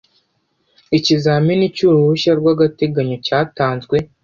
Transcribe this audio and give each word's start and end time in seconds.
Ikizamini 0.97 1.65
cy 1.75 1.81
‘uruhushya 1.87 2.31
rw 2.39 2.45
‘agateganyo 2.53 3.15
cyatanzwe. 3.25 3.95